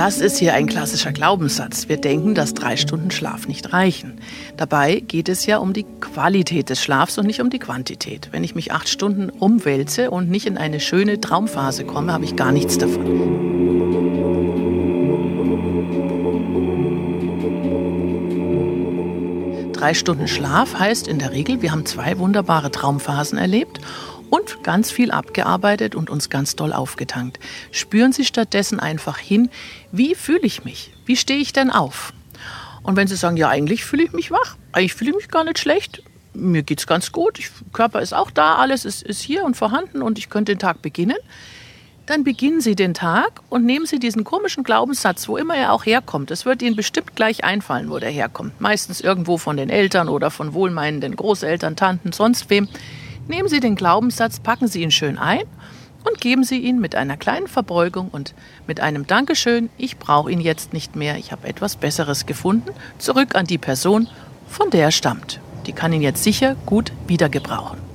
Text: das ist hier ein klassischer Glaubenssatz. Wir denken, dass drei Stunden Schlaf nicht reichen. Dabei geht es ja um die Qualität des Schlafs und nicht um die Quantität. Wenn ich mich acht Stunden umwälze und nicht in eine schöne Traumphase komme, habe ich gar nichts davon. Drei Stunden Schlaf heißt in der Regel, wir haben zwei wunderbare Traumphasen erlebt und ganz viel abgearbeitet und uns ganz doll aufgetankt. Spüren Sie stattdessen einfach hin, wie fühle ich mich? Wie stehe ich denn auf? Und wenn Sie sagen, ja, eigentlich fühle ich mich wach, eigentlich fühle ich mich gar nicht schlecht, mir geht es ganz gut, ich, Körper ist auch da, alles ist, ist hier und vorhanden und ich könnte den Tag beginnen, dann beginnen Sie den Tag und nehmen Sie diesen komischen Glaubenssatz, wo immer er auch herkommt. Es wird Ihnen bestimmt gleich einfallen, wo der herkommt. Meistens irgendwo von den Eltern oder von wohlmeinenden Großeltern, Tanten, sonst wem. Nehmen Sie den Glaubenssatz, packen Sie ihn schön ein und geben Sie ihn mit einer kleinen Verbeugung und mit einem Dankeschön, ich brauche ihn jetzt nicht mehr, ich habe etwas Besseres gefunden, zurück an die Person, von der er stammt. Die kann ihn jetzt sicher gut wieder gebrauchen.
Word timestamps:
das 0.00 0.18
ist 0.18 0.38
hier 0.38 0.54
ein 0.54 0.64
klassischer 0.64 1.12
Glaubenssatz. 1.12 1.90
Wir 1.90 1.98
denken, 1.98 2.34
dass 2.34 2.54
drei 2.54 2.78
Stunden 2.78 3.10
Schlaf 3.10 3.46
nicht 3.46 3.74
reichen. 3.74 4.18
Dabei 4.56 5.00
geht 5.00 5.28
es 5.28 5.44
ja 5.44 5.58
um 5.58 5.74
die 5.74 5.84
Qualität 6.00 6.70
des 6.70 6.82
Schlafs 6.82 7.18
und 7.18 7.26
nicht 7.26 7.42
um 7.42 7.50
die 7.50 7.58
Quantität. 7.58 8.30
Wenn 8.32 8.42
ich 8.42 8.54
mich 8.54 8.72
acht 8.72 8.88
Stunden 8.88 9.28
umwälze 9.28 10.10
und 10.10 10.30
nicht 10.30 10.46
in 10.46 10.56
eine 10.56 10.80
schöne 10.80 11.20
Traumphase 11.20 11.84
komme, 11.84 12.14
habe 12.14 12.24
ich 12.24 12.34
gar 12.34 12.50
nichts 12.50 12.78
davon. 12.78 13.04
Drei 19.74 19.92
Stunden 19.92 20.28
Schlaf 20.28 20.78
heißt 20.78 21.08
in 21.08 21.18
der 21.18 21.32
Regel, 21.32 21.60
wir 21.60 21.72
haben 21.72 21.84
zwei 21.84 22.18
wunderbare 22.18 22.70
Traumphasen 22.70 23.36
erlebt 23.36 23.80
und 24.30 24.62
ganz 24.62 24.90
viel 24.90 25.10
abgearbeitet 25.10 25.94
und 25.94 26.08
uns 26.08 26.30
ganz 26.30 26.56
doll 26.56 26.72
aufgetankt. 26.72 27.38
Spüren 27.72 28.12
Sie 28.12 28.24
stattdessen 28.24 28.80
einfach 28.80 29.18
hin, 29.18 29.50
wie 29.92 30.14
fühle 30.14 30.40
ich 30.42 30.64
mich? 30.64 30.92
Wie 31.04 31.16
stehe 31.16 31.40
ich 31.40 31.52
denn 31.52 31.70
auf? 31.70 32.12
Und 32.82 32.96
wenn 32.96 33.08
Sie 33.08 33.16
sagen, 33.16 33.36
ja, 33.36 33.48
eigentlich 33.48 33.84
fühle 33.84 34.04
ich 34.04 34.12
mich 34.12 34.30
wach, 34.30 34.56
eigentlich 34.72 34.94
fühle 34.94 35.10
ich 35.10 35.16
mich 35.16 35.28
gar 35.28 35.44
nicht 35.44 35.58
schlecht, 35.58 36.02
mir 36.32 36.62
geht 36.62 36.78
es 36.78 36.86
ganz 36.86 37.12
gut, 37.12 37.38
ich, 37.38 37.50
Körper 37.72 38.00
ist 38.00 38.14
auch 38.14 38.30
da, 38.30 38.54
alles 38.56 38.84
ist, 38.84 39.02
ist 39.02 39.20
hier 39.20 39.44
und 39.44 39.56
vorhanden 39.56 40.00
und 40.00 40.18
ich 40.18 40.30
könnte 40.30 40.52
den 40.52 40.58
Tag 40.58 40.80
beginnen, 40.80 41.18
dann 42.06 42.24
beginnen 42.24 42.60
Sie 42.60 42.74
den 42.74 42.94
Tag 42.94 43.40
und 43.50 43.64
nehmen 43.64 43.86
Sie 43.86 43.98
diesen 43.98 44.24
komischen 44.24 44.64
Glaubenssatz, 44.64 45.28
wo 45.28 45.36
immer 45.36 45.54
er 45.54 45.72
auch 45.72 45.86
herkommt. 45.86 46.30
Es 46.30 46.44
wird 46.44 46.60
Ihnen 46.62 46.74
bestimmt 46.74 47.14
gleich 47.14 47.44
einfallen, 47.44 47.88
wo 47.90 47.98
der 47.98 48.10
herkommt. 48.10 48.60
Meistens 48.60 49.00
irgendwo 49.00 49.38
von 49.38 49.56
den 49.56 49.70
Eltern 49.70 50.08
oder 50.08 50.30
von 50.30 50.52
wohlmeinenden 50.52 51.14
Großeltern, 51.14 51.76
Tanten, 51.76 52.12
sonst 52.12 52.50
wem. 52.50 52.68
Nehmen 53.30 53.48
Sie 53.48 53.60
den 53.60 53.76
Glaubenssatz, 53.76 54.40
packen 54.40 54.66
Sie 54.66 54.82
ihn 54.82 54.90
schön 54.90 55.16
ein 55.16 55.44
und 56.04 56.20
geben 56.20 56.42
Sie 56.42 56.58
ihn 56.58 56.80
mit 56.80 56.96
einer 56.96 57.16
kleinen 57.16 57.46
Verbeugung 57.46 58.08
und 58.08 58.34
mit 58.66 58.80
einem 58.80 59.06
Dankeschön, 59.06 59.70
ich 59.78 59.98
brauche 59.98 60.32
ihn 60.32 60.40
jetzt 60.40 60.72
nicht 60.72 60.96
mehr, 60.96 61.16
ich 61.16 61.30
habe 61.30 61.46
etwas 61.46 61.76
Besseres 61.76 62.26
gefunden, 62.26 62.72
zurück 62.98 63.36
an 63.36 63.46
die 63.46 63.56
Person, 63.56 64.08
von 64.48 64.70
der 64.70 64.86
er 64.86 64.90
stammt. 64.90 65.38
Die 65.66 65.72
kann 65.72 65.92
ihn 65.92 66.02
jetzt 66.02 66.24
sicher 66.24 66.56
gut 66.66 66.92
wieder 67.06 67.28
gebrauchen. 67.28 67.89